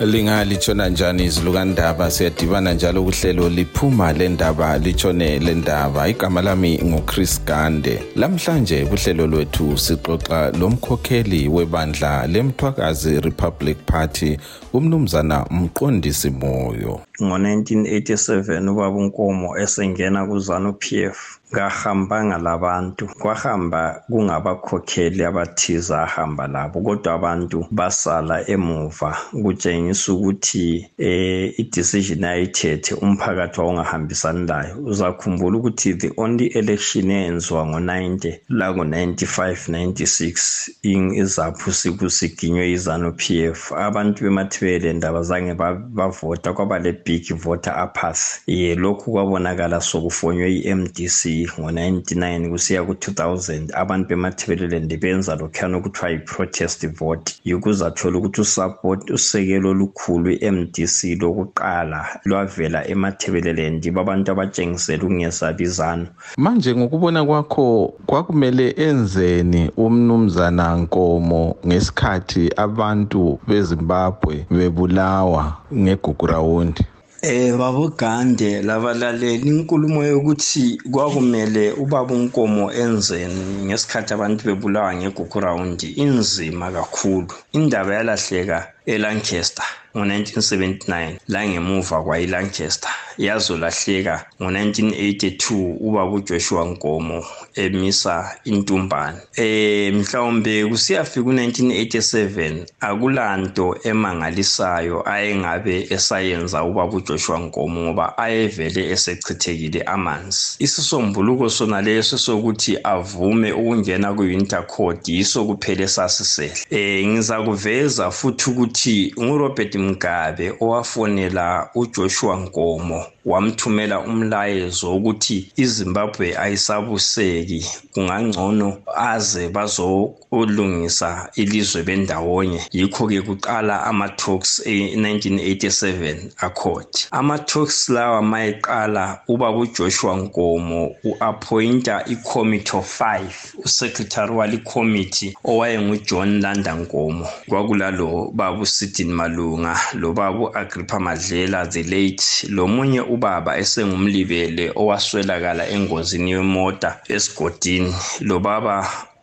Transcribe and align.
lingalithona 0.00 0.88
njani 0.88 1.24
izulu 1.24 1.52
kandaba 1.52 2.10
siyadibana 2.10 2.72
njalo 2.74 3.02
kuhlelo 3.02 3.48
liphuma 3.48 4.12
le 4.12 4.28
ndaba 4.28 4.78
litshone 4.78 5.38
le 5.38 5.54
ndaba. 5.54 6.08
Igama 6.08 6.42
lami 6.42 6.80
nguchris 6.84 7.44
gande. 7.44 8.02
Lamhlanje 8.16 8.84
kuhlelo 8.86 9.26
lwethu 9.26 9.78
sixoxa 9.78 10.50
lomkhokheli 10.58 11.48
webandla 11.48 12.26
lemthwakazi 12.26 13.20
republic 13.20 13.76
party 13.86 14.38
umnumzana 14.72 15.46
mqondisi 15.50 16.30
moyo. 16.30 17.00
Ngo-1987 17.22 18.68
ubaba 18.68 18.96
unkomo 18.96 19.48
esengena 19.62 20.26
kuzanu 20.26 20.72
p 20.72 20.84
f 21.04 21.40
kahambanga 21.50 22.38
labantu. 22.38 23.08
Kwahamba 23.18 24.02
kungabakhokheli 24.10 25.24
abathize 25.24 25.94
ahamba 25.94 26.46
labo 26.46 26.80
kodwa 26.80 27.14
abantu 27.14 27.66
basala 27.70 28.48
emuva 28.48 29.16
kutshengisa 29.42 30.12
ukuthi 30.12 30.86
eh 30.98 31.54
i-decision 31.60 32.24
ayithethe 32.24 32.94
umphakathi 32.94 33.60
wawungahambisani 33.60 34.46
layo 34.46 34.74
uzakhumbula 34.90 35.58
ukuthi 35.58 35.94
the 35.94 36.12
only 36.16 36.46
election 36.46 37.10
eyenziwa 37.10 37.66
ngo-90 37.66 38.38
la 38.48 38.72
ngo-95 38.72 39.36
96 39.68 41.14
izaphu 41.22 41.72
sikusiginywe 41.72 42.70
izanu 42.72 43.12
p 43.12 43.22
f. 43.44 43.72
Abantu 43.72 44.24
bemathibele 44.24 44.92
ndaba 44.92 45.22
zange 45.22 45.54
bavota 45.98 46.52
kwaba 46.52 46.78
le-big 47.10 47.34
voter 47.34 47.72
apas 47.78 48.40
ye 48.46 48.74
lokhu 48.74 49.12
kwabonakala 49.12 49.80
sokufonywe 49.80 50.54
i-mdc 50.54 51.50
ngo-99 51.58 52.50
kusiya 52.50 52.84
ku-2000 52.84 53.70
abantu 53.74 54.08
bemathebeleland 54.08 55.00
benza 55.00 55.36
lokhuyana 55.36 55.78
okuthiwa 55.78 56.10
yi-protest 56.10 56.88
vote. 56.88 57.34
Yikuze 57.44 57.86
athola 57.86 58.18
ukuthi 58.18 58.40
usupport 58.40 59.10
usekelo 59.10 59.70
olukhulu 59.70 60.30
i-mdc 60.30 60.98
lokuqala 61.20 62.06
lwavela 62.24 62.88
emathebeleland 62.88 63.90
babantu 63.90 64.32
abatshengisela 64.32 65.02
ukungesabizano 65.04 66.06
manje 66.36 66.74
ngokubona 66.74 67.24
kwakho 67.24 67.94
kwakumele 68.06 68.74
enzeni 68.76 69.70
umnumzana 69.76 70.76
nkomo 70.76 71.56
ngesikhathi 71.66 72.50
abantu 72.56 73.38
bezimbabwe 73.48 74.46
bebulawa 74.50 75.56
ngegugurawundi 75.74 76.84
Eh 77.22 77.52
babo 77.58 77.88
Gande 77.88 78.62
labalaleli. 78.62 79.48
Inkulumo 79.48 80.04
yokuthi 80.04 80.80
kwakumele 80.92 81.72
ubaba 81.72 82.14
unkomo 82.14 82.72
enzeni 82.72 83.64
ngesikhathi 83.66 84.14
abantu 84.14 84.40
bebulawa 84.44 84.94
ngegugurawundi 84.96 85.88
inzima 86.04 86.72
kakhulu. 86.72 87.28
Indaba 87.52 87.94
yalahleka 87.94 88.58
eLancaster 88.94 89.68
ngo-1979 89.94 91.16
langemuva 91.28 92.02
kwayilancaster. 92.02 92.90
Yazolahleka 93.18 94.24
ngo-1982 94.40 95.76
ubaba 95.80 96.10
ujoshua 96.10 96.64
nkomo 96.64 97.24
emisa 97.54 98.36
intumbane. 98.44 99.18
Eh 99.36 99.94
mhlawumbe 99.94 100.66
kusiyafika 100.66 101.28
u-1987 101.30 102.64
akulanto 102.80 103.78
emangalisayo 103.84 105.08
ayengabe 105.08 105.86
esayenza 105.90 106.64
ubaba 106.64 106.96
ujoshua 106.96 107.38
nkomo 107.38 107.80
ngoba 107.80 108.18
ayevele 108.18 108.90
esechithekile 108.90 109.82
amanzi. 109.82 110.56
Isisombuluko 110.58 111.50
sona 111.50 111.80
leso 111.82 112.18
sokuthi 112.18 112.78
avume 112.84 113.52
ukungena 113.52 114.12
ku-intercord 114.12 115.08
yiso 115.08 115.44
kuphela 115.44 115.82
esasisele 115.82 116.54
eh 116.70 117.06
ngizakuveza 117.06 118.10
futhi 118.10 118.50
ukuthi 118.50 118.79
ngurobert 119.22 119.74
mgabe 119.74 120.46
owafonela 120.60 121.68
ujoshua 121.74 122.36
nkomo 122.36 123.04
wamthumela 123.24 124.00
umlayezo 124.00 124.90
wokuthi 124.92 125.52
izimbabwe 125.56 126.38
ayisabuseki 126.38 127.66
kungangcono 127.94 128.76
aze 128.96 129.48
bazolungisa 129.48 131.28
ilizwe 131.34 131.82
bendawonye. 131.82 132.60
Yikho-ke 132.72 133.20
kuqala 133.22 133.84
ama-talks 133.84 134.62
e-1987 134.66 136.16
accord. 136.40 136.86
Ama-talks 137.10 137.88
lawa 137.88 138.22
mayeqala 138.22 139.20
ubaba 139.28 139.58
ujoshua 139.58 140.16
nkomo 140.16 140.94
u-appointa 141.04 142.04
i-committee 142.06 142.76
of 142.78 142.86
five 142.98 143.34
usecretary 143.64 144.32
wali-committee 144.32 145.34
owayengujohn 145.44 146.40
landa 146.40 146.74
nkomo. 146.74 147.26
Kwakulalo 147.48 148.30
baba 148.34 148.59
usidin 148.60 149.12
malunga 149.12 149.74
lo 149.94 150.12
baba 150.12 150.38
u-agrippa 150.38 150.98
madlela 151.00 151.66
the 151.66 151.82
late 151.82 152.24
lomunye 152.48 153.00
ubaba 153.00 153.58
esengumlibele 153.62 154.72
owaswelakala 154.80 155.64
engozini 155.74 156.30
yemota 156.30 156.90
esigodini 157.14 157.94
lo 158.20 158.38
baba 158.40 158.76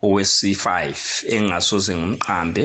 owesi-5 0.04 0.68
engingasoze 1.34 1.94
ngimqambe 1.96 2.64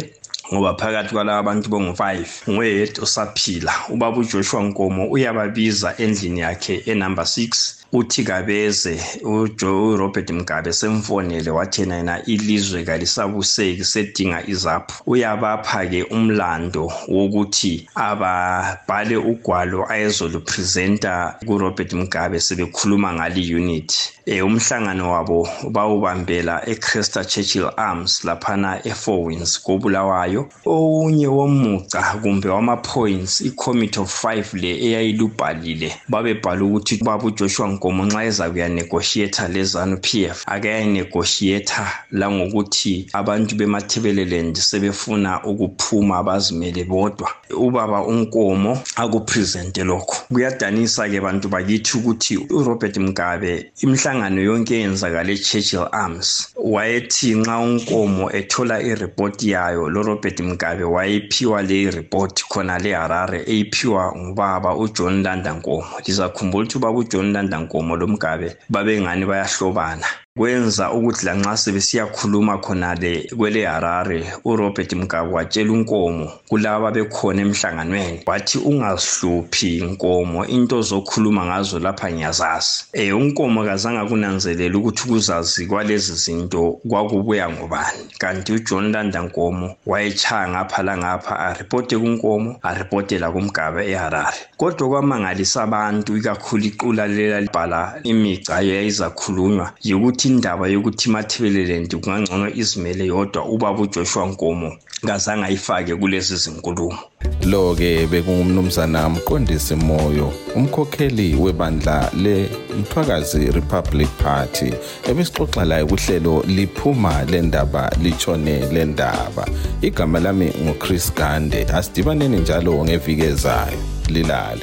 ngoba 0.53 0.75
phakathi 0.81 1.13
kwalaba 1.15 1.39
abantu 1.39 1.67
bongu-5 1.71 2.05
nguyedwa 2.51 3.05
osaphila. 3.05 3.73
Ubaba 3.89 4.17
ujoshua 4.19 4.63
nkomo 4.63 5.03
uyababiza 5.11 5.95
endlini 5.99 6.41
yakhe 6.41 6.83
enumber 6.87 7.25
6 7.25 7.82
uthi 7.93 8.25
kabeze 8.25 9.01
urobert 9.25 10.31
mgabe 10.31 10.73
semfonele 10.73 11.51
wathi 11.51 11.81
yena 11.81 12.25
ilizwe 12.25 12.85
kalisabuseki 12.85 13.85
sedinga 13.85 14.47
izapho. 14.47 15.03
Uyabapha-ke 15.07 16.03
umlando 16.03 16.93
wokuthi 17.09 17.89
ababhale 17.95 19.17
ugwalo 19.17 19.87
ayezolupresenta 19.93 21.35
kurobert 21.47 21.93
mgabe 21.93 22.41
sebekhuluma 22.41 23.13
ngale 23.13 23.57
unit 23.57 23.93
um 24.27 24.53
umhlangano 24.53 25.13
wabo 25.13 25.49
bawubambela 25.71 26.63
ecrester 26.69 27.27
churchill 27.27 27.71
arms 27.77 28.25
laphana 28.25 28.81
e-four 28.85 29.27
winds 29.27 29.63
kobulawayo 29.63 30.49
ounye 30.67 31.27
womuca 31.27 32.01
kumbe 32.23 32.49
wama-points 32.49 33.41
i-committee 33.41 34.01
of 34.01 34.23
five 34.23 34.55
le 34.55 34.71
eyayilubhalile 34.87 35.95
babebhala 36.09 36.65
ukuthi 36.65 37.05
baba 37.05 37.25
ujoshua 37.25 37.69
nkomo 37.83 38.05
nxa 38.05 38.25
eza 38.25 38.51
kuyanegotiata 38.51 39.49
lezanu 39.49 39.97
p 39.97 40.25
f 40.25 40.45
akayanegotiata 40.47 41.87
langokuthi 42.13 43.07
abantu 43.13 43.57
bemathebeleland 43.57 44.57
sebefuna 44.57 45.45
ukuphuma 45.45 46.23
bazimele 46.23 46.85
bodwa. 46.85 47.29
Ubaba 47.51 48.07
unkomo 48.07 48.79
akupresente 48.97 49.85
lokho. 49.85 50.17
Kuyadanisa-ke 50.33 51.21
bantu 51.21 51.49
bakithi 51.49 51.99
ukuthi 51.99 52.37
urobert 52.51 52.97
mgabe 52.99 53.73
imhlangano 53.83 54.41
yonke 54.41 54.75
eyenzakala 54.75 55.33
e-churchill 55.33 55.89
arms 55.93 56.53
wayethi 56.57 57.35
nxa 57.35 57.59
unkomo 57.59 58.31
ethola 58.31 58.83
iripoti 58.83 59.51
yayo 59.51 59.91
lo 59.91 60.03
robert 60.03 60.41
mgabe 60.41 60.85
wayephiwa 60.85 61.63
le 61.63 61.91
report 61.91 62.45
khona 62.49 62.79
le 62.79 62.93
harare 62.95 63.43
eyiphiwa 63.47 64.17
ngubaba 64.17 64.77
ujohn 64.77 65.23
landankomo 65.23 65.87
lizakhumbula 66.07 66.65
ukuthi 66.65 66.79
ubaba 66.79 66.99
ujohn 66.99 67.33
landankomo 67.33 67.72
lo 67.97 68.07
mgabe 68.07 68.57
babengani 68.69 69.25
bayahlobana. 69.25 70.07
Kwenza 70.37 70.93
ukuthi 70.93 71.27
lanxa 71.27 71.57
sebesiyakhuluma 71.57 72.59
khonale 72.59 73.29
kwele 73.37 73.67
harare 73.67 74.25
urobert 74.45 74.93
mgabe 74.93 75.33
watshela 75.33 75.73
unkomo 75.73 76.33
kulaba 76.49 76.91
bekhona 76.91 77.43
emhlanganweni. 77.43 78.23
Wathi 78.27 78.59
ungazihluphi 78.59 79.81
nkomo 79.81 80.47
into 80.47 80.83
zokhuluma 80.83 81.45
ngazo 81.47 81.79
lapha 81.79 82.11
ngiyazazi 82.13 82.85
um 83.13 83.23
unkomo 83.23 83.65
kazange 83.65 83.99
akunanzelela 83.99 84.79
ukuthi 84.79 85.03
ukuzazi 85.05 85.67
kwalezi 85.67 86.15
zinto 86.15 86.81
kwakubuya 86.89 87.51
ngobani. 87.51 88.09
Kanti 88.19 88.53
ujohn 88.53 88.93
landankomo 88.93 89.77
wayetshaya 89.87 90.49
ngapha 90.49 90.83
langapha 90.83 91.39
aripote 91.39 91.99
kunkomo 91.99 92.57
aripotela 92.63 93.31
kumgabe 93.31 93.91
eharare. 93.91 94.37
Kodwa 94.57 94.89
kwamangalisa 94.89 95.63
abantu 95.63 96.17
ikakhulu 96.17 96.65
iqula 96.65 97.07
lela 97.07 97.41
libhala 97.41 98.01
imica 98.03 98.61
yayizakhulunywa 98.63 99.73
yikuthi 99.83 100.22
indaba 100.29 100.69
yokuthi 100.69 101.09
imathebeleland 101.09 101.95
kungangcono 101.95 102.49
izimele 102.55 103.07
yodwa 103.07 103.45
ubaba 103.45 103.83
ujoshua 103.83 104.27
nkomo 104.27 104.77
kazange 105.07 105.45
ayifake 105.45 105.97
kulezi 105.97 106.37
zinkulumo. 106.37 106.99
Lo-ke 107.45 108.07
bekungumnumzana 108.07 109.09
mqondisi 109.09 109.75
moyo 109.75 110.33
umkhokheli 110.57 111.35
webandla 111.35 112.11
lemthwakazi 112.23 113.51
republic 113.51 114.09
party 114.23 114.73
ebesixoxa 115.11 115.65
laye 115.65 115.85
kuhlelo 115.85 116.45
liphuma 116.47 117.25
le 117.25 117.43
ndaba 117.43 117.91
litshone 118.03 118.73
le 118.73 118.85
ndaba. 118.85 119.49
Igama 119.83 120.21
lami 120.21 120.53
nguchris 120.65 121.15
gande 121.15 121.65
asidibaneni 121.65 122.37
njalo 122.37 122.85
ngeviki 122.85 123.23
ezayo. 123.23 123.79
Lilale. 124.09 124.63